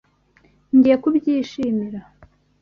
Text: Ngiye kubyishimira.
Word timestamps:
Ngiye 0.75 0.95
kubyishimira. 1.03 1.99